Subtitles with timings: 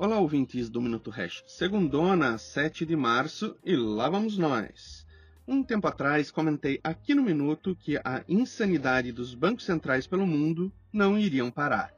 [0.00, 1.42] Olá, ouvintes do Minuto Hash.
[1.44, 5.04] Segundona, 7 de março, e lá vamos nós.
[5.44, 10.72] Um tempo atrás comentei aqui no Minuto que a insanidade dos bancos centrais pelo mundo
[10.92, 11.92] não iriam parar,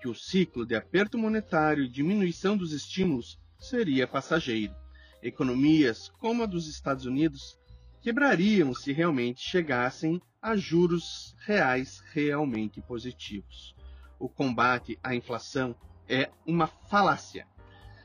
[0.00, 4.74] que o ciclo de aperto monetário e diminuição dos estímulos seria passageiro.
[5.22, 7.58] Economias como a dos Estados Unidos
[8.00, 13.74] quebrariam se realmente chegassem a juros reais realmente positivos.
[14.18, 15.76] O combate à inflação
[16.08, 17.46] é uma falácia.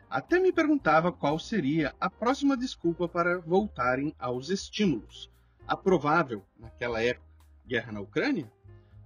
[0.09, 5.29] Até me perguntava qual seria a próxima desculpa para voltarem aos estímulos.
[5.67, 7.27] A provável, naquela época,
[7.65, 8.49] guerra na Ucrânia?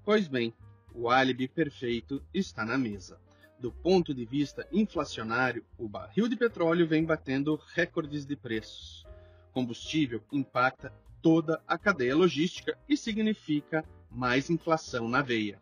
[0.04, 0.54] Pois bem,
[0.94, 3.20] o álibi perfeito está na mesa.
[3.60, 9.06] Do ponto de vista inflacionário, o barril de petróleo vem batendo recordes de preços.
[9.52, 15.60] Combustível impacta toda a cadeia logística e significa mais inflação na veia.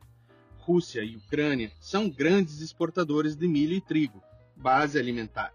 [0.69, 4.21] Rússia e Ucrânia são grandes exportadores de milho e trigo,
[4.55, 5.51] base alimentar.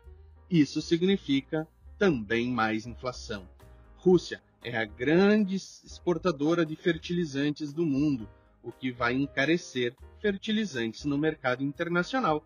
[0.50, 3.48] Isso significa também mais inflação.
[3.96, 8.28] Rússia é a grande exportadora de fertilizantes do mundo,
[8.60, 12.44] o que vai encarecer fertilizantes no mercado internacional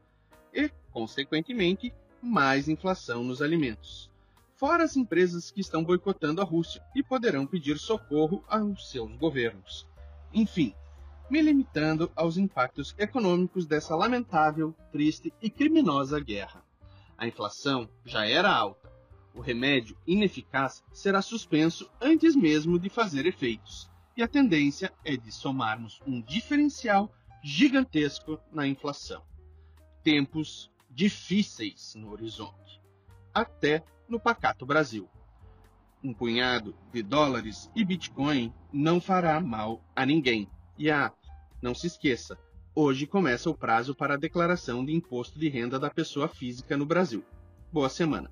[0.53, 4.11] e, consequentemente, mais inflação nos alimentos.
[4.57, 9.89] Fora as empresas que estão boicotando a Rússia e poderão pedir socorro aos seus governos.
[10.35, 10.75] Enfim,
[11.31, 16.65] me limitando aos impactos econômicos dessa lamentável, triste e criminosa guerra.
[17.17, 18.91] A inflação já era alta.
[19.35, 25.31] O remédio ineficaz será suspenso antes mesmo de fazer efeitos, e a tendência é de
[25.31, 29.23] somarmos um diferencial gigantesco na inflação.
[30.03, 32.81] Tempos difíceis no horizonte,
[33.33, 35.09] até no pacato Brasil.
[36.03, 40.49] Um punhado de dólares e Bitcoin não fará mal a ninguém
[40.79, 41.13] e ah,
[41.61, 42.39] não se esqueça,
[42.75, 46.87] hoje começa o prazo para a declaração de imposto de renda da pessoa física no
[46.87, 47.25] Brasil.
[47.73, 48.31] Boa semana!